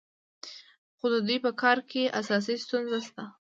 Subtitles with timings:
[0.97, 3.23] خو د دوی په کار کې اساسي ستونزه شته.